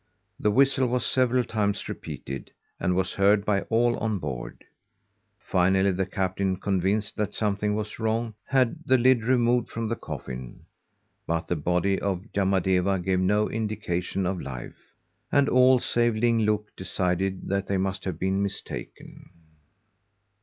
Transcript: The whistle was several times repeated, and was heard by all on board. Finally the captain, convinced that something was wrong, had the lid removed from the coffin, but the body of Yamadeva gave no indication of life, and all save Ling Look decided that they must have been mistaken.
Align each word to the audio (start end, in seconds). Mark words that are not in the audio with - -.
The 0.39 0.49
whistle 0.49 0.87
was 0.87 1.05
several 1.05 1.43
times 1.43 1.87
repeated, 1.87 2.49
and 2.79 2.95
was 2.95 3.13
heard 3.13 3.45
by 3.45 3.61
all 3.69 3.97
on 3.99 4.17
board. 4.17 4.63
Finally 5.37 5.91
the 5.91 6.07
captain, 6.07 6.55
convinced 6.57 7.15
that 7.17 7.35
something 7.35 7.75
was 7.75 7.99
wrong, 7.99 8.33
had 8.47 8.77
the 8.83 8.97
lid 8.97 9.21
removed 9.23 9.69
from 9.69 9.87
the 9.87 9.95
coffin, 9.95 10.61
but 11.27 11.47
the 11.47 11.55
body 11.55 11.99
of 11.99 12.25
Yamadeva 12.33 12.97
gave 13.05 13.19
no 13.19 13.47
indication 13.47 14.25
of 14.25 14.41
life, 14.41 14.95
and 15.31 15.47
all 15.47 15.77
save 15.77 16.15
Ling 16.15 16.39
Look 16.45 16.75
decided 16.75 17.47
that 17.49 17.67
they 17.67 17.77
must 17.77 18.03
have 18.05 18.17
been 18.17 18.41
mistaken. 18.41 19.29